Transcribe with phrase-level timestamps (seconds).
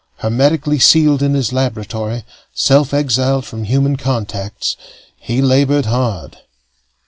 [0.17, 2.23] Hermetically sealed in his laboratory,
[2.55, 4.75] self exiled from human contacts,
[5.15, 6.37] he labored hard.